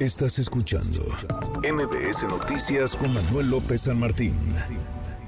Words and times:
Estás 0.00 0.38
escuchando 0.38 1.02
MBS 1.62 2.22
Noticias 2.22 2.96
con 2.96 3.12
Manuel 3.12 3.50
López 3.50 3.82
San 3.82 4.00
Martín. 4.00 4.34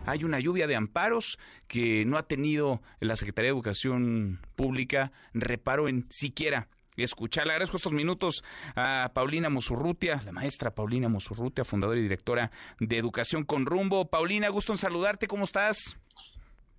Hay 0.06 0.24
una 0.24 0.40
lluvia 0.40 0.66
de 0.66 0.76
amparos 0.76 1.38
que 1.68 2.06
no 2.06 2.16
ha 2.16 2.22
tenido 2.22 2.80
la 2.98 3.16
Secretaría 3.16 3.48
de 3.50 3.54
Educación 3.54 4.40
Pública 4.56 5.12
reparo 5.34 5.88
en 5.88 6.06
siquiera 6.08 6.68
escuchar. 6.96 7.44
Le 7.46 7.52
agradezco 7.52 7.76
estos 7.76 7.92
minutos 7.92 8.44
a 8.74 9.10
Paulina 9.12 9.50
Mosurrutia, 9.50 10.22
la 10.24 10.32
maestra 10.32 10.74
Paulina 10.74 11.10
Mosurrutia, 11.10 11.66
fundadora 11.66 12.00
y 12.00 12.04
directora 12.04 12.50
de 12.80 12.96
Educación 12.96 13.44
con 13.44 13.66
Rumbo. 13.66 14.08
Paulina, 14.08 14.48
gusto 14.48 14.72
en 14.72 14.78
saludarte, 14.78 15.26
¿cómo 15.26 15.44
estás? 15.44 15.98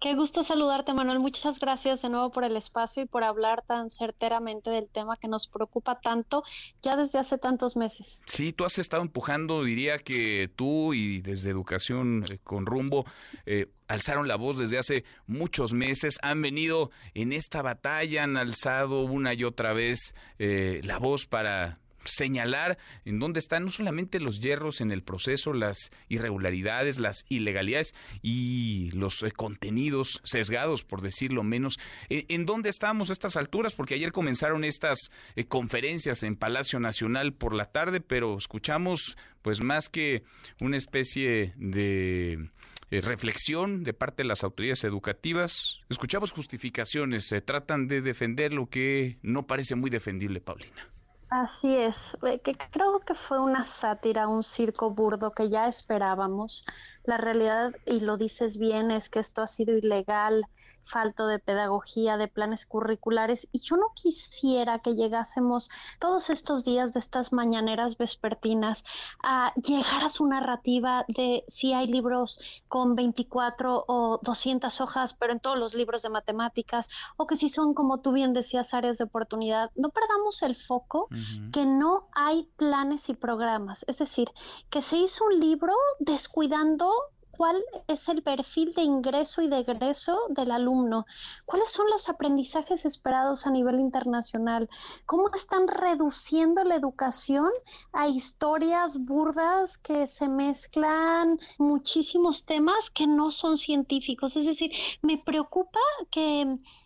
Qué 0.04 0.16
gusto 0.16 0.44
saludarte, 0.44 0.94
Manuel. 0.94 1.22
Muchas 1.22 1.62
gracias 1.62 2.02
de 2.02 2.10
nuevo 2.10 2.30
por 2.30 2.44
el 2.44 2.58
espacio 2.58 3.04
y 3.04 3.06
por 3.06 3.24
hablar 3.24 3.64
tan 3.66 3.90
certeramente 3.90 4.70
del 4.70 4.90
tema 4.90 5.16
que 5.16 5.30
nos 5.30 5.48
preocupa 5.48 6.02
tanto 6.02 6.44
ya 6.82 6.98
desde 6.98 7.20
hace 7.20 7.38
tantos 7.38 7.78
meses. 7.78 8.22
Sí, 8.26 8.52
tú 8.52 8.66
has 8.66 8.78
estado 8.80 9.02
empujando, 9.02 9.64
diría 9.64 10.00
que 10.00 10.52
tú 10.54 10.94
y 10.94 11.22
desde 11.22 11.52
Educación 11.52 12.26
eh, 12.30 12.40
con 12.44 12.66
Rumbo 12.66 13.06
eh, 13.46 13.68
alzaron 13.88 14.28
la 14.28 14.36
voz 14.36 14.58
desde 14.58 14.78
hace 14.78 15.06
muchos 15.26 15.72
meses, 15.72 16.20
han 16.22 16.42
venido 16.42 16.92
en 17.14 17.32
esta 17.32 17.62
batalla, 17.62 18.26
han 18.26 18.36
alzado 18.36 19.04
una 19.04 19.34
y 19.34 19.46
otra 19.46 19.72
vez 19.72 20.16
eh, 20.38 20.82
la 20.84 20.98
voz 20.98 21.28
para 21.28 21.80
señalar 22.06 22.78
en 23.06 23.20
dónde 23.20 23.40
están 23.40 23.66
no 23.66 23.72
solamente 23.72 24.20
los 24.20 24.40
hierros 24.40 24.82
en 24.82 24.92
el 24.92 25.04
proceso, 25.04 25.54
las 25.54 25.92
irregularidades, 26.10 27.00
las 27.00 27.26
ilegalidades 27.30 27.96
y 28.22 28.92
los 28.92 29.24
eh, 29.24 29.32
contenidos 29.32 30.22
sesgados, 30.24 30.84
por 30.84 31.02
decirlo 31.02 31.44
menos, 31.44 31.80
eh, 32.10 32.26
en 32.30 32.46
dónde 32.46 32.70
estamos 32.70 33.10
a 33.10 33.14
estas 33.14 33.38
alturas, 33.38 33.76
porque 33.76 33.96
ayer 33.96 34.12
comenzaron 34.12 34.64
estas 34.64 35.12
eh, 35.36 35.46
conferencias 35.46 36.24
en 36.24 36.36
Palacio 36.36 36.80
Nacional 36.80 37.34
por 37.34 37.54
la 37.54 37.66
tarde, 37.66 38.02
pero 38.02 38.38
escuchamos 38.38 39.18
pues 39.42 39.62
más 39.62 39.90
que 39.90 40.24
una 40.62 40.78
especie 40.78 41.54
de 41.58 42.50
reflexión 42.92 43.84
de 43.84 43.94
parte 43.94 44.24
de 44.24 44.30
las 44.30 44.44
autoridades 44.44 44.84
educativas. 44.84 45.82
Escuchamos 45.90 46.32
justificaciones, 46.32 47.26
se 47.26 47.42
tratan 47.42 47.88
de 47.88 48.02
defender 48.02 48.54
lo 48.54 48.68
que 48.70 49.18
no 49.22 49.48
parece 49.48 49.76
muy 49.76 49.90
defendible, 49.90 50.40
Paulina. 50.40 50.93
Así 51.36 51.76
es, 51.76 52.16
eh, 52.24 52.40
que 52.42 52.56
creo 52.56 53.00
que 53.00 53.16
fue 53.16 53.40
una 53.42 53.64
sátira, 53.64 54.28
un 54.28 54.44
circo 54.44 54.92
burdo 54.92 55.32
que 55.32 55.50
ya 55.50 55.68
esperábamos. 55.68 56.64
La 57.06 57.18
realidad, 57.18 57.74
y 57.86 58.02
lo 58.02 58.18
dices 58.18 58.58
bien, 58.58 58.92
es 58.92 59.10
que 59.10 59.18
esto 59.20 59.42
ha 59.42 59.48
sido 59.48 59.76
ilegal, 59.76 60.46
falto 60.84 61.28
de 61.28 61.40
pedagogía, 61.40 62.18
de 62.18 62.28
planes 62.28 62.66
curriculares, 62.66 63.48
y 63.52 63.60
yo 63.60 63.78
no 63.78 63.88
quisiera 63.96 64.80
que 64.80 64.96
llegásemos 64.96 65.70
todos 66.00 66.30
estos 66.30 66.66
días 66.66 66.94
de 66.94 67.00
estas 67.00 67.34
mañaneras 67.34 67.98
vespertinas 67.98 68.86
a 69.24 69.54
llegar 69.56 70.04
a 70.04 70.10
su 70.10 70.28
narrativa 70.28 71.06
de 71.08 71.44
si 71.48 71.74
hay 71.74 71.88
libros 71.88 72.40
con 72.68 72.96
24 72.96 73.86
o 73.88 74.20
200 74.22 74.82
hojas, 74.82 75.14
pero 75.14 75.34
en 75.34 75.40
todos 75.40 75.58
los 75.58 75.74
libros 75.74 76.02
de 76.02 76.10
matemáticas, 76.10 76.90
o 77.18 77.28
que 77.28 77.36
si 77.36 77.50
son, 77.50 77.74
como 77.74 78.02
tú 78.02 78.12
bien 78.12 78.34
decías, 78.34 78.74
áreas 78.74 78.98
de 78.98 79.06
oportunidad. 79.06 79.72
No 79.76 79.90
perdamos 79.90 80.42
el 80.44 80.56
foco 80.56 81.08
que 81.52 81.66
no 81.66 82.08
hay 82.14 82.50
planes 82.58 83.10
y 83.10 83.14
programas, 83.14 83.86
es 83.88 83.98
decir, 84.00 84.30
que 84.70 84.82
se 84.82 84.98
hizo 84.98 85.26
un 85.26 85.40
libro 85.40 85.74
descuidando 86.00 86.92
cuál 87.36 87.64
es 87.88 88.08
el 88.10 88.22
perfil 88.22 88.74
de 88.74 88.84
ingreso 88.84 89.42
y 89.42 89.48
de 89.48 89.60
egreso 89.60 90.20
del 90.30 90.52
alumno, 90.52 91.06
cuáles 91.46 91.70
son 91.70 91.90
los 91.90 92.08
aprendizajes 92.10 92.86
esperados 92.86 93.48
a 93.48 93.52
nivel 93.52 93.80
internacional, 93.80 94.70
cómo 95.06 95.30
están 95.34 95.68
reduciendo 95.68 96.64
la 96.64 96.76
educación 96.76 97.50
a 97.92 98.08
historias 98.08 99.00
burdas 99.00 99.78
que 99.78 100.06
se 100.06 100.30
mezclan 100.30 101.40
muchísimos 101.58 102.46
temas 102.46 102.90
que 102.92 103.08
no 103.08 103.32
son 103.32 103.58
científicos. 103.58 104.36
Es 104.36 104.46
decir, 104.46 104.72
me 105.02 105.18
preocupa 105.18 105.80
que 106.12 106.42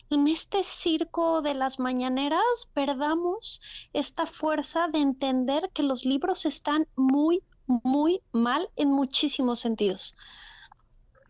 en 0.09 0.27
este 0.27 0.63
circo 0.63 1.41
de 1.41 1.53
las 1.53 1.79
mañaneras 1.79 2.69
perdamos 2.73 3.61
esta 3.91 4.25
fuerza 4.25 4.87
de 4.87 4.99
entender 4.99 5.69
que 5.73 5.83
los 5.83 6.05
libros 6.05 6.45
están 6.45 6.87
muy, 6.95 7.43
muy 7.67 8.21
mal 8.31 8.69
en 8.75 8.89
muchísimos 8.91 9.59
sentidos. 9.59 10.17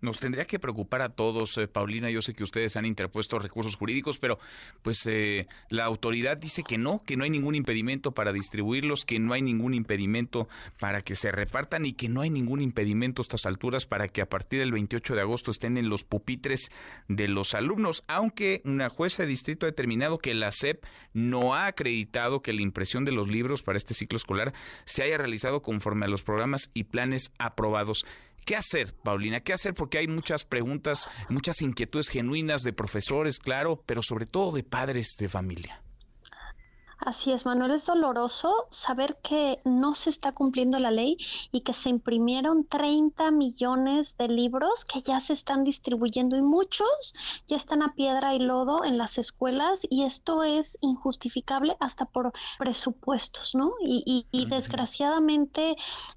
Nos 0.01 0.19
tendría 0.19 0.45
que 0.45 0.59
preocupar 0.59 1.01
a 1.01 1.09
todos, 1.09 1.57
eh, 1.57 1.67
Paulina. 1.67 2.09
Yo 2.09 2.21
sé 2.21 2.33
que 2.33 2.43
ustedes 2.43 2.77
han 2.77 2.85
interpuesto 2.85 3.39
recursos 3.39 3.75
jurídicos, 3.75 4.19
pero 4.19 4.39
pues 4.81 5.05
eh, 5.07 5.47
la 5.69 5.85
autoridad 5.85 6.37
dice 6.37 6.63
que 6.63 6.77
no, 6.77 7.01
que 7.03 7.17
no 7.17 7.23
hay 7.23 7.29
ningún 7.29 7.55
impedimento 7.55 8.11
para 8.11 8.31
distribuirlos, 8.31 9.05
que 9.05 9.19
no 9.19 9.33
hay 9.33 9.41
ningún 9.41 9.73
impedimento 9.73 10.45
para 10.79 11.01
que 11.01 11.15
se 11.15 11.31
repartan 11.31 11.85
y 11.85 11.93
que 11.93 12.09
no 12.09 12.21
hay 12.21 12.29
ningún 12.29 12.61
impedimento 12.61 13.21
a 13.21 13.23
estas 13.23 13.45
alturas 13.45 13.85
para 13.85 14.07
que 14.07 14.21
a 14.21 14.29
partir 14.29 14.59
del 14.59 14.71
28 14.71 15.15
de 15.15 15.21
agosto 15.21 15.51
estén 15.51 15.77
en 15.77 15.89
los 15.89 16.03
pupitres 16.03 16.69
de 17.07 17.27
los 17.27 17.55
alumnos, 17.55 18.03
aunque 18.07 18.61
una 18.65 18.89
jueza 18.89 19.23
de 19.23 19.29
distrito 19.29 19.65
ha 19.65 19.69
determinado 19.69 20.19
que 20.19 20.33
la 20.33 20.51
SEP 20.51 20.83
no 21.13 21.55
ha 21.55 21.67
acreditado 21.67 22.41
que 22.41 22.53
la 22.53 22.61
impresión 22.61 23.05
de 23.05 23.11
los 23.11 23.27
libros 23.27 23.63
para 23.63 23.77
este 23.77 23.93
ciclo 23.93 24.17
escolar 24.17 24.53
se 24.85 25.03
haya 25.03 25.17
realizado 25.17 25.61
conforme 25.61 26.05
a 26.05 26.09
los 26.09 26.23
programas 26.23 26.69
y 26.73 26.83
planes 26.85 27.31
aprobados. 27.39 28.05
¿Qué 28.45 28.55
hacer, 28.55 28.93
Paulina? 28.93 29.41
¿Qué 29.41 29.51
hacer? 29.51 29.73
Porque 29.73 29.96
hay 29.97 30.07
muchas 30.07 30.45
preguntas, 30.45 31.09
muchas 31.29 31.61
inquietudes 31.61 32.09
genuinas 32.09 32.63
de 32.63 32.73
profesores, 32.73 33.39
claro, 33.39 33.83
pero 33.85 34.01
sobre 34.01 34.25
todo 34.25 34.51
de 34.51 34.63
padres 34.63 35.15
de 35.19 35.29
familia. 35.29 35.81
Así 36.99 37.31
es, 37.31 37.45
Manuel, 37.45 37.71
es 37.71 37.85
doloroso 37.85 38.67
saber 38.71 39.17
que 39.21 39.59
no 39.63 39.93
se 39.93 40.09
está 40.09 40.31
cumpliendo 40.31 40.79
la 40.79 40.89
ley 40.89 41.17
y 41.51 41.61
que 41.61 41.73
se 41.73 41.89
imprimieron 41.89 42.65
30 42.65 43.29
millones 43.31 44.17
de 44.17 44.27
libros 44.27 44.83
que 44.83 45.01
ya 45.01 45.19
se 45.19 45.33
están 45.33 45.63
distribuyendo 45.63 46.35
y 46.35 46.41
muchos 46.41 47.13
ya 47.45 47.55
están 47.55 47.83
a 47.83 47.93
piedra 47.93 48.33
y 48.33 48.39
lodo 48.39 48.83
en 48.83 48.97
las 48.97 49.19
escuelas 49.19 49.85
y 49.87 50.03
esto 50.03 50.43
es 50.43 50.79
injustificable 50.81 51.77
hasta 51.79 52.05
por 52.05 52.33
presupuestos, 52.57 53.53
¿no? 53.53 53.73
Y, 53.79 54.25
desgraciadamente 54.47 55.71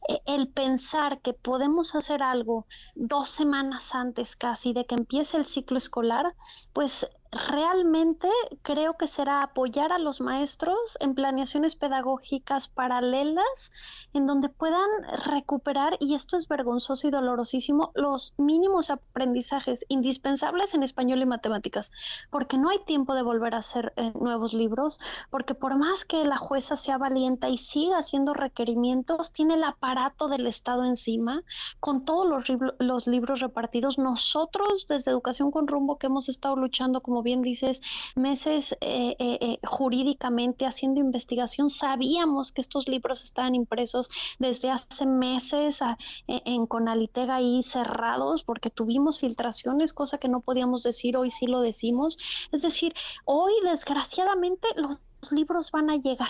eh, 0.08 0.22
el 0.26 0.48
pensar 0.48 1.20
que 1.20 1.32
podemos 1.32 1.94
hacer 1.94 2.22
algo 2.22 2.66
dos 2.94 3.28
semanas 3.28 3.94
antes 3.94 4.36
casi 4.36 4.72
de 4.72 4.86
que 4.86 4.94
empiece 4.94 5.36
el 5.36 5.44
ciclo 5.44 5.78
escolar, 5.78 6.34
pues 6.72 7.06
realmente 7.32 8.28
creo 8.62 8.94
que 8.94 9.06
será 9.06 9.42
apoyar 9.42 9.92
a 9.92 9.98
los 9.98 10.20
maestros 10.20 10.96
en 10.98 11.14
planeaciones 11.14 11.76
pedagógicas 11.76 12.68
paralelas 12.68 13.72
en 14.12 14.26
donde 14.26 14.48
puedan 14.48 14.88
recuperar, 15.26 15.96
y 16.00 16.14
esto 16.14 16.36
es 16.36 16.48
vergonzoso 16.48 17.06
y 17.06 17.10
dolorosísimo, 17.10 17.92
los 17.94 18.34
mínimos 18.36 18.90
aprendizajes 18.90 19.84
indispensables 19.88 20.74
en 20.74 20.82
español 20.82 21.22
y 21.22 21.26
matemáticas, 21.26 21.92
porque 22.30 22.58
no 22.58 22.70
hay 22.70 22.80
tiempo 22.84 23.14
de 23.14 23.22
volver 23.22 23.54
a 23.54 23.58
hacer 23.58 23.92
eh, 23.96 24.12
nuevos 24.20 24.52
libros, 24.52 25.00
porque 25.30 25.54
por 25.54 25.76
más 25.76 26.04
que 26.04 26.24
la 26.24 26.36
jueza 26.36 26.74
sea 26.74 26.98
valiente 26.98 27.48
y 27.48 27.58
siga 27.58 27.98
haciendo 27.98 28.34
requerimientos, 28.34 29.32
tiene 29.32 29.54
el 29.54 29.64
aparato 29.64 30.28
del 30.28 30.46
Estado 30.46 30.84
encima, 30.84 31.42
con 31.78 32.04
todos 32.04 32.26
los, 32.26 32.44
los 32.78 33.06
libros 33.06 33.40
repartidos. 33.40 33.98
Nosotros 33.98 34.86
desde 34.88 35.10
Educación 35.10 35.50
con 35.50 35.68
Rumbo 35.68 35.98
que 35.98 36.06
hemos 36.06 36.28
estado 36.28 36.56
luchando 36.56 37.00
como 37.02 37.19
bien 37.22 37.42
dices, 37.42 37.82
meses 38.14 38.72
eh, 38.80 39.16
eh, 39.18 39.38
eh, 39.40 39.58
jurídicamente 39.66 40.66
haciendo 40.66 41.00
investigación, 41.00 41.70
sabíamos 41.70 42.52
que 42.52 42.60
estos 42.60 42.88
libros 42.88 43.24
estaban 43.24 43.54
impresos 43.54 44.08
desde 44.38 44.70
hace 44.70 45.06
meses 45.06 45.80
en 46.26 46.66
Conalitega 46.66 47.36
ahí 47.36 47.62
cerrados 47.62 48.42
porque 48.42 48.70
tuvimos 48.70 49.20
filtraciones, 49.20 49.92
cosa 49.92 50.18
que 50.18 50.28
no 50.28 50.40
podíamos 50.40 50.82
decir, 50.82 51.16
hoy 51.16 51.30
sí 51.30 51.46
lo 51.46 51.60
decimos. 51.60 52.18
Es 52.52 52.62
decir, 52.62 52.94
hoy 53.24 53.52
desgraciadamente 53.64 54.68
los 54.76 54.98
libros 55.32 55.70
van 55.70 55.90
a 55.90 55.96
llegar. 55.96 56.28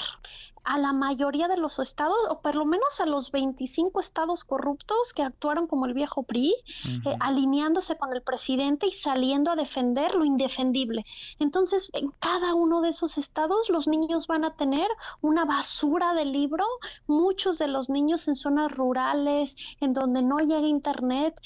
A 0.62 0.76
la 0.76 0.92
mayoría 0.92 1.48
de 1.48 1.56
los 1.56 1.78
estados, 1.78 2.18
o 2.28 2.42
por 2.42 2.54
lo 2.54 2.66
menos 2.66 3.00
a 3.00 3.06
los 3.06 3.30
25 3.32 3.98
estados 3.98 4.44
corruptos 4.44 5.14
que 5.14 5.22
actuaron 5.22 5.66
como 5.66 5.86
el 5.86 5.94
viejo 5.94 6.22
PRI, 6.22 6.54
eh, 7.06 7.16
alineándose 7.18 7.96
con 7.96 8.12
el 8.12 8.20
presidente 8.20 8.86
y 8.86 8.92
saliendo 8.92 9.50
a 9.50 9.56
defender 9.56 10.14
lo 10.14 10.26
indefendible. 10.26 11.06
Entonces, 11.38 11.90
en 11.94 12.10
cada 12.18 12.54
uno 12.54 12.82
de 12.82 12.90
esos 12.90 13.16
estados 13.16 13.70
los 13.70 13.88
niños 13.88 14.26
van 14.26 14.44
a 14.44 14.54
tener 14.54 14.88
una 15.22 15.46
basura 15.46 16.12
de 16.12 16.26
libro, 16.26 16.66
muchos 17.06 17.56
de 17.56 17.68
los 17.68 17.88
niños 17.88 18.28
en 18.28 18.36
zonas 18.36 18.70
rurales, 18.70 19.56
en 19.80 19.94
donde 19.94 20.22
no 20.22 20.38
llega 20.40 20.66
internet, 20.66 21.40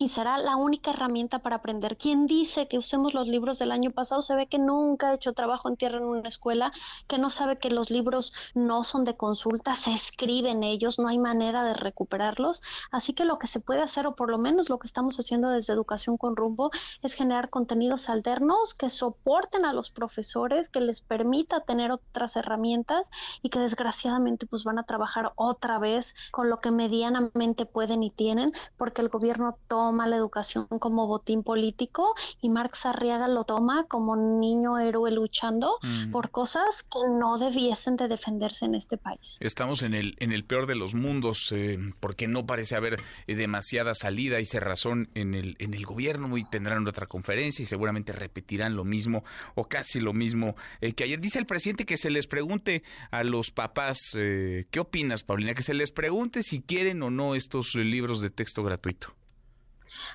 y 0.00 0.08
será 0.08 0.38
la 0.38 0.56
única 0.56 0.92
herramienta 0.92 1.40
para 1.40 1.56
aprender. 1.56 1.98
Quien 1.98 2.26
dice 2.26 2.68
que 2.68 2.78
usemos 2.78 3.12
los 3.12 3.28
libros 3.28 3.58
del 3.58 3.70
año 3.70 3.90
pasado 3.90 4.22
se 4.22 4.34
ve 4.34 4.46
que 4.46 4.58
nunca 4.58 5.08
ha 5.08 5.14
hecho 5.14 5.34
trabajo 5.34 5.68
en 5.68 5.76
tierra 5.76 5.98
en 5.98 6.04
una 6.04 6.26
escuela, 6.26 6.72
que 7.06 7.18
no 7.18 7.28
sabe 7.28 7.58
que 7.58 7.68
los 7.68 7.90
libros 7.90 8.32
no 8.54 8.82
son 8.82 9.04
de 9.04 9.18
consulta, 9.18 9.76
se 9.76 9.92
escriben 9.92 10.62
ellos, 10.62 10.98
no 10.98 11.06
hay 11.06 11.18
manera 11.18 11.64
de 11.64 11.74
recuperarlos. 11.74 12.62
Así 12.90 13.12
que 13.12 13.26
lo 13.26 13.38
que 13.38 13.46
se 13.46 13.60
puede 13.60 13.82
hacer, 13.82 14.06
o 14.06 14.16
por 14.16 14.30
lo 14.30 14.38
menos 14.38 14.70
lo 14.70 14.78
que 14.78 14.86
estamos 14.86 15.20
haciendo 15.20 15.50
desde 15.50 15.74
Educación 15.74 16.16
con 16.16 16.34
Rumbo, 16.34 16.70
es 17.02 17.12
generar 17.12 17.50
contenidos 17.50 18.08
alternos 18.08 18.72
que 18.72 18.88
soporten 18.88 19.66
a 19.66 19.74
los 19.74 19.90
profesores, 19.90 20.70
que 20.70 20.80
les 20.80 21.02
permita 21.02 21.60
tener 21.60 21.92
otras 21.92 22.36
herramientas 22.36 23.10
y 23.42 23.50
que 23.50 23.58
desgraciadamente 23.58 24.46
pues 24.46 24.64
van 24.64 24.78
a 24.78 24.84
trabajar 24.84 25.32
otra 25.36 25.78
vez 25.78 26.14
con 26.30 26.48
lo 26.48 26.60
que 26.60 26.70
medianamente 26.70 27.66
pueden 27.66 28.02
y 28.02 28.08
tienen, 28.08 28.54
porque 28.78 29.02
el 29.02 29.10
gobierno 29.10 29.52
toma 29.68 29.89
toma 29.90 30.06
la 30.06 30.14
educación 30.14 30.68
como 30.78 31.08
botín 31.08 31.42
político 31.42 32.14
y 32.40 32.48
Marx 32.48 32.86
Arriaga 32.86 33.26
lo 33.26 33.42
toma 33.42 33.86
como 33.88 34.14
niño 34.14 34.78
héroe 34.78 35.10
luchando 35.10 35.78
por 36.12 36.30
cosas 36.30 36.84
que 36.84 37.00
no 37.08 37.38
debiesen 37.38 37.96
de 37.96 38.06
defenderse 38.06 38.66
en 38.66 38.76
este 38.76 38.98
país. 38.98 39.36
Estamos 39.40 39.82
en 39.82 39.94
el, 39.94 40.14
en 40.20 40.30
el 40.30 40.44
peor 40.44 40.68
de 40.68 40.76
los 40.76 40.94
mundos 40.94 41.50
eh, 41.50 41.76
porque 41.98 42.28
no 42.28 42.46
parece 42.46 42.76
haber 42.76 43.02
eh, 43.26 43.34
demasiada 43.34 43.94
salida 43.94 44.38
y 44.38 44.44
cerrazón 44.44 45.10
en 45.14 45.34
el, 45.34 45.56
en 45.58 45.74
el 45.74 45.84
gobierno 45.84 46.38
y 46.38 46.44
tendrán 46.44 46.86
otra 46.86 47.08
conferencia 47.08 47.64
y 47.64 47.66
seguramente 47.66 48.12
repetirán 48.12 48.76
lo 48.76 48.84
mismo 48.84 49.24
o 49.56 49.64
casi 49.64 49.98
lo 49.98 50.12
mismo 50.12 50.54
eh, 50.80 50.92
que 50.92 51.02
ayer. 51.02 51.20
Dice 51.20 51.40
el 51.40 51.46
presidente 51.46 51.84
que 51.84 51.96
se 51.96 52.10
les 52.10 52.28
pregunte 52.28 52.84
a 53.10 53.24
los 53.24 53.50
papás, 53.50 54.12
¿qué 54.12 54.78
opinas, 54.78 55.24
Paulina? 55.24 55.52
Que 55.54 55.62
se 55.62 55.74
les 55.74 55.90
pregunte 55.90 56.44
si 56.44 56.60
quieren 56.60 57.02
o 57.02 57.10
no 57.10 57.34
estos 57.34 57.74
libros 57.74 58.20
de 58.20 58.30
texto 58.30 58.62
gratuito. 58.62 59.16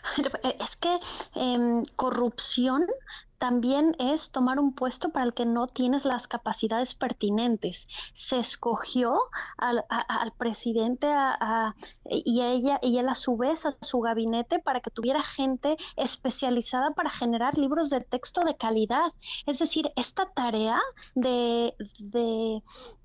Es 0.59 0.75
que 0.77 0.99
em, 1.35 1.83
corrupción 1.95 2.85
también 3.45 3.95
es 3.99 4.31
tomar 4.31 4.57
un 4.57 4.73
puesto 4.73 5.09
para 5.09 5.23
el 5.23 5.35
que 5.35 5.45
no 5.45 5.67
tienes 5.67 6.03
las 6.03 6.27
capacidades 6.27 6.95
pertinentes. 6.95 7.87
Se 8.11 8.39
escogió 8.39 9.19
al, 9.55 9.83
presidente 10.35 11.07
y, 12.09 12.41
ella, 12.41 12.79
y 12.81 12.97
él 12.97 13.07
a 13.07 13.13
su 13.13 13.37
vez 13.37 13.67
a 13.67 13.77
su 13.81 13.99
gabinete 13.99 14.57
para 14.57 14.79
que 14.79 14.89
tuviera 14.89 15.21
gente 15.21 15.77
especializada 15.95 16.95
para 16.95 17.11
generar 17.11 17.55
libros 17.55 17.91
de 17.91 18.01
texto 18.01 18.41
de 18.41 18.57
calidad. 18.57 19.13
Es 19.45 19.59
decir, 19.59 19.91
esta 19.95 20.25
tarea 20.31 20.81
de, 21.13 21.75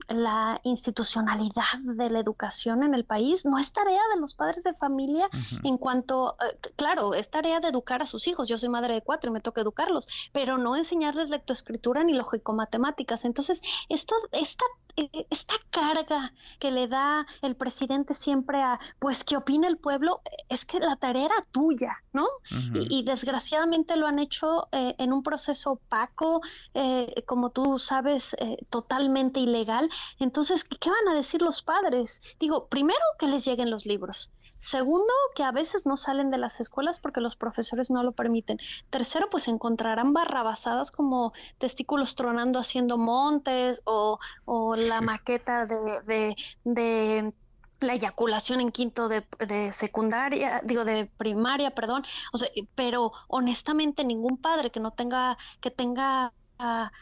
la 0.09 0.59
institucionalidad 0.65 1.79
de 1.83 2.09
la 2.09 2.19
educación 2.19 2.83
en 2.83 2.95
el 2.95 3.05
país 3.05 3.45
no 3.45 3.59
es 3.59 3.73
tarea 3.73 4.01
de 4.15 4.21
los 4.21 4.35
padres 4.35 4.65
de 4.65 4.73
familia 4.73 5.29
en 5.63 5.77
cuanto, 5.77 6.37
eh, 6.41 6.73
claro, 6.77 7.15
es 7.15 7.31
tarea 7.31 7.61
de 7.61 7.69
educar 7.69 8.03
a 8.03 8.07
sus 8.07 8.27
hijos. 8.27 8.49
Yo 8.49 8.59
soy 8.59 8.71
madre 8.71 8.95
de 8.95 9.03
cuatro 9.03 9.31
y 9.31 9.35
me 9.35 9.41
toca 9.41 9.61
educarlos, 9.61 10.09
pero 10.33 10.59
no 10.59 10.77
enseñarles 10.77 11.31
lectoescritura 11.31 12.05
ni 12.05 12.15
lógico-matemáticas. 12.15 13.25
Entonces, 13.25 13.63
esto, 13.89 14.15
esta, 14.33 14.65
esta 15.31 15.55
carga 15.71 16.33
que 16.59 16.71
le 16.71 16.89
da 16.89 17.27
el 17.43 17.55
presidente 17.57 18.15
siempre 18.15 18.63
a, 18.63 18.79
pues, 18.99 19.25
¿qué 19.25 19.37
opina 19.37 19.69
el 19.69 19.79
pueblo? 19.79 20.21
Es 20.49 20.65
que 20.65 20.81
la 20.81 20.97
tarea 20.97 21.27
era 21.27 21.47
tuya, 21.53 22.03
¿no? 22.13 22.27
y, 22.75 23.03
desgraciadamente 23.05 23.97
lo 23.97 24.07
han 24.07 24.19
hecho 24.19 24.69
eh, 24.73 24.95
en 24.99 25.13
un 25.13 25.23
proceso 25.23 25.73
opaco, 25.73 26.43
eh, 26.75 27.23
como 27.27 27.51
tú 27.51 27.79
sabes, 27.79 28.37
totalmente 28.69 29.41
ilegal. 29.41 29.89
Entonces, 30.19 30.65
¿qué 30.65 30.91
van 30.91 31.09
a 31.09 31.15
decir 31.15 31.43
los 31.43 31.63
padres? 31.63 32.21
Digo, 32.39 32.67
primero 32.67 33.01
que 33.19 33.27
les 33.27 33.45
lleguen 33.45 33.71
los 33.71 33.87
libros. 33.87 34.31
Segundo, 34.61 35.15
que 35.35 35.43
a 35.43 35.53
veces 35.53 35.87
no 35.87 35.97
salen 35.97 36.31
de 36.31 36.37
las 36.37 36.61
escuelas 36.61 37.01
porque 37.01 37.23
los 37.23 37.35
profesores 37.35 37.91
no 37.91 38.03
lo 38.03 38.13
permiten. 38.13 38.59
Tercero, 38.91 39.31
pues 39.31 39.49
encontrarán 39.49 40.13
barrabasadas 40.13 40.91
como 40.91 41.33
testículos 41.57 42.15
tronando 42.15 42.59
haciendo 42.59 42.99
montes 42.99 43.81
o, 43.87 44.19
la 44.91 45.01
maqueta 45.01 45.67
de, 45.67 46.37
de, 46.65 47.33
la 47.81 47.95
eyaculación 47.95 48.61
en 48.61 48.71
quinto 48.71 49.09
de, 49.09 49.25
de, 49.39 49.73
secundaria, 49.73 50.61
digo 50.65 50.85
de 50.85 51.07
primaria, 51.07 51.71
perdón, 51.71 52.05
o 52.33 52.37
sea, 52.37 52.51
pero 52.75 53.13
honestamente 53.29 54.05
ningún 54.05 54.37
padre 54.37 54.71
que 54.71 54.81
no 54.81 54.91
tenga, 54.91 55.39
que 55.61 55.71
tenga 55.71 56.35
ah, 56.59 56.93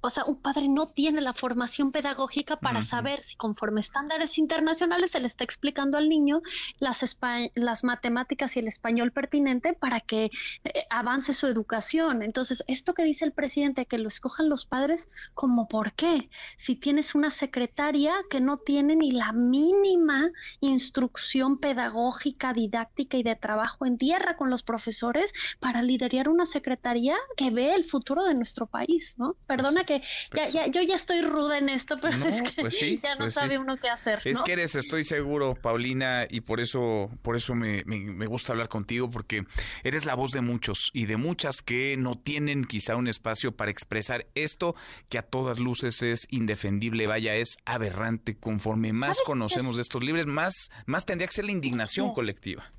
o 0.00 0.10
sea, 0.10 0.24
un 0.24 0.36
padre 0.36 0.68
no 0.68 0.86
tiene 0.86 1.20
la 1.20 1.34
formación 1.34 1.92
pedagógica 1.92 2.56
para 2.56 2.82
saber 2.82 3.22
si 3.22 3.36
conforme 3.36 3.80
estándares 3.80 4.38
internacionales 4.38 5.10
se 5.10 5.20
le 5.20 5.26
está 5.26 5.44
explicando 5.44 5.98
al 5.98 6.08
niño 6.08 6.42
las, 6.78 7.18
las 7.54 7.84
matemáticas 7.84 8.56
y 8.56 8.60
el 8.60 8.68
español 8.68 9.12
pertinente 9.12 9.72
para 9.72 10.00
que 10.00 10.30
eh, 10.64 10.86
avance 10.90 11.34
su 11.34 11.46
educación. 11.46 12.22
Entonces, 12.22 12.64
esto 12.66 12.94
que 12.94 13.04
dice 13.04 13.24
el 13.24 13.32
presidente, 13.32 13.86
que 13.86 13.98
lo 13.98 14.08
escojan 14.08 14.48
los 14.48 14.64
padres, 14.64 15.10
como 15.34 15.68
por 15.68 15.92
qué? 15.92 16.30
Si 16.56 16.76
tienes 16.76 17.14
una 17.14 17.30
secretaria 17.30 18.14
que 18.30 18.40
no 18.40 18.58
tiene 18.58 18.96
ni 18.96 19.10
la 19.10 19.32
mínima 19.32 20.30
instrucción 20.60 21.58
pedagógica, 21.58 22.52
didáctica 22.52 23.16
y 23.16 23.22
de 23.22 23.36
trabajo 23.36 23.86
en 23.86 23.98
tierra 23.98 24.36
con 24.36 24.50
los 24.50 24.62
profesores 24.62 25.32
para 25.58 25.82
liderar 25.82 26.28
una 26.28 26.46
secretaría 26.46 27.16
que 27.36 27.50
ve 27.50 27.74
el 27.74 27.84
futuro 27.84 28.24
de 28.24 28.34
nuestro 28.34 28.66
país, 28.66 29.14
¿no? 29.18 29.36
Que 29.84 30.02
ya, 30.34 30.48
ya, 30.48 30.66
yo 30.66 30.82
ya 30.82 30.94
estoy 30.94 31.22
ruda 31.22 31.58
en 31.58 31.68
esto, 31.68 31.98
pero 32.00 32.24
es 32.26 32.42
que 32.42 32.62
pues 32.62 32.80
ya 32.80 33.14
no 33.14 33.20
pues 33.20 33.34
sabe 33.34 33.58
uno 33.58 33.76
qué 33.76 33.88
hacer. 33.88 34.20
Es 34.24 34.42
que 34.42 34.52
eres, 34.52 34.74
estoy 34.74 35.04
seguro, 35.04 35.54
Paulina, 35.54 36.26
y 36.28 36.40
por 36.40 36.60
eso, 36.60 37.10
por 37.22 37.36
eso 37.36 37.54
me, 37.54 37.82
gusta 38.26 38.52
hablar 38.52 38.68
contigo, 38.68 39.10
porque 39.10 39.44
eres 39.82 40.04
la 40.04 40.14
voz 40.14 40.32
de 40.32 40.40
muchos 40.40 40.90
y 40.92 41.06
de 41.06 41.16
muchas 41.16 41.62
que 41.62 41.96
no 41.96 42.16
tienen 42.16 42.64
quizá 42.64 42.96
un 42.96 43.08
espacio 43.08 43.52
para 43.52 43.70
expresar 43.70 44.26
esto 44.34 44.74
que 45.08 45.18
a 45.18 45.22
todas 45.22 45.58
luces 45.58 46.02
es 46.02 46.26
indefendible, 46.30 47.06
vaya, 47.06 47.34
es 47.34 47.56
aberrante. 47.64 48.36
Conforme 48.36 48.92
más 48.92 49.18
conocemos 49.24 49.76
de 49.76 49.82
estos 49.82 50.02
libros, 50.02 50.26
más, 50.26 50.70
más 50.86 51.04
tendría 51.04 51.28
que 51.28 51.34
ser 51.34 51.44
la 51.44 51.52
indignación 51.52 52.12
colectiva. 52.14 52.70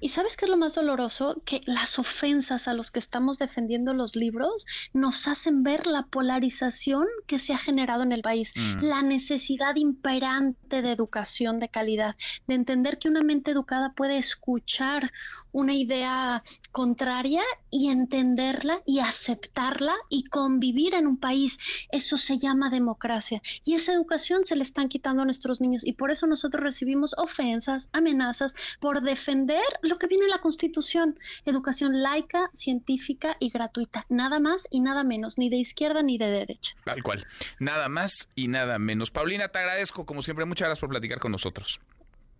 ¿Y 0.00 0.08
sabes 0.08 0.36
qué 0.36 0.46
es 0.46 0.50
lo 0.50 0.56
más 0.56 0.74
doloroso? 0.74 1.40
Que 1.44 1.60
las 1.66 1.98
ofensas 1.98 2.68
a 2.68 2.74
los 2.74 2.90
que 2.90 2.98
estamos 2.98 3.38
defendiendo 3.38 3.92
los 3.92 4.16
libros 4.16 4.66
nos 4.92 5.28
hacen 5.28 5.62
ver 5.62 5.86
la 5.86 6.06
polarización 6.06 7.06
que 7.26 7.38
se 7.38 7.52
ha 7.52 7.58
generado 7.58 8.02
en 8.02 8.12
el 8.12 8.22
país, 8.22 8.52
mm. 8.56 8.82
la 8.82 9.02
necesidad 9.02 9.76
imperante 9.76 10.82
de 10.82 10.92
educación 10.92 11.58
de 11.58 11.68
calidad, 11.68 12.16
de 12.46 12.54
entender 12.54 12.98
que 12.98 13.08
una 13.08 13.20
mente 13.20 13.50
educada 13.50 13.92
puede 13.92 14.16
escuchar 14.18 15.12
una 15.52 15.74
idea 15.74 16.42
contraria 16.72 17.42
y 17.70 17.88
entenderla 17.88 18.82
y 18.86 19.00
aceptarla 19.00 19.94
y 20.08 20.24
convivir 20.24 20.94
en 20.94 21.06
un 21.06 21.18
país. 21.18 21.58
Eso 21.90 22.16
se 22.16 22.38
llama 22.38 22.70
democracia. 22.70 23.42
Y 23.64 23.74
esa 23.74 23.92
educación 23.92 24.44
se 24.44 24.56
le 24.56 24.62
están 24.62 24.88
quitando 24.88 25.22
a 25.22 25.24
nuestros 25.24 25.60
niños 25.60 25.86
y 25.86 25.92
por 25.94 26.10
eso 26.10 26.26
nosotros 26.26 26.62
recibimos 26.62 27.14
ofensas, 27.18 27.90
amenazas 27.92 28.54
por 28.80 29.02
defender 29.02 29.62
lo 29.82 29.98
que 29.98 30.06
viene 30.06 30.24
en 30.24 30.30
la 30.30 30.40
Constitución. 30.40 31.18
Educación 31.44 32.02
laica, 32.02 32.50
científica 32.52 33.36
y 33.38 33.50
gratuita. 33.50 34.06
Nada 34.08 34.40
más 34.40 34.66
y 34.70 34.80
nada 34.80 35.04
menos, 35.04 35.38
ni 35.38 35.50
de 35.50 35.56
izquierda 35.56 36.02
ni 36.02 36.18
de 36.18 36.30
derecha. 36.30 36.74
Tal 36.84 37.02
cual. 37.02 37.26
Nada 37.58 37.88
más 37.88 38.28
y 38.34 38.48
nada 38.48 38.78
menos. 38.78 39.10
Paulina, 39.10 39.48
te 39.48 39.58
agradezco 39.58 40.04
como 40.04 40.22
siempre. 40.22 40.44
Muchas 40.44 40.66
gracias 40.66 40.80
por 40.80 40.88
platicar 40.88 41.18
con 41.18 41.32
nosotros. 41.32 41.80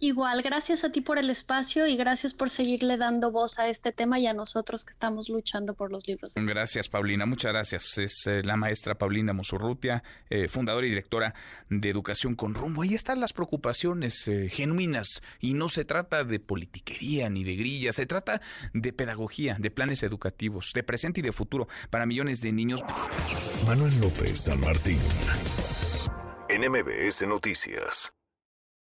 Igual, 0.03 0.41
gracias 0.41 0.83
a 0.83 0.91
ti 0.91 1.03
por 1.03 1.19
el 1.19 1.29
espacio 1.29 1.87
y 1.87 1.95
gracias 1.95 2.33
por 2.33 2.49
seguirle 2.49 2.97
dando 2.97 3.31
voz 3.31 3.59
a 3.59 3.69
este 3.69 3.93
tema 3.93 4.19
y 4.19 4.27
a 4.27 4.33
nosotros 4.33 4.87
que 4.87 4.93
estamos 4.93 5.29
luchando 5.29 5.75
por 5.75 5.93
los 5.93 6.09
libros. 6.09 6.33
Gracias, 6.37 6.89
Paulina. 6.89 7.27
Muchas 7.27 7.53
gracias. 7.53 7.99
Es 7.99 8.27
eh, 8.27 8.43
la 8.43 8.57
maestra 8.57 8.97
Paulina 8.97 9.35
Mosurrutia, 9.35 10.03
eh, 10.31 10.49
fundadora 10.49 10.87
y 10.87 10.89
directora 10.89 11.35
de 11.69 11.91
Educación 11.91 12.35
con 12.35 12.55
Rumbo. 12.55 12.81
Ahí 12.81 12.95
están 12.95 13.21
las 13.21 13.35
preocupaciones 13.35 14.27
eh, 14.27 14.49
genuinas 14.49 15.23
y 15.39 15.53
no 15.53 15.69
se 15.69 15.85
trata 15.85 16.25
de 16.25 16.41
politiquería 16.41 17.29
ni 17.29 17.45
de 17.45 17.57
grilla, 17.57 17.93
se 17.93 18.07
trata 18.07 18.41
de 18.73 18.95
pedagogía, 18.95 19.57
de 19.59 19.71
planes 19.71 20.03
educativos, 20.03 20.73
de 20.73 20.83
presente 20.83 21.21
y 21.21 21.23
de 21.23 21.33
futuro 21.33 21.69
para 21.91 22.07
millones 22.07 22.41
de 22.41 22.53
niños. 22.53 22.83
Manuel 23.67 24.01
López 24.01 24.41
San 24.41 24.61
Martín, 24.61 24.99
NMBS 26.49 27.27
Noticias. 27.29 28.15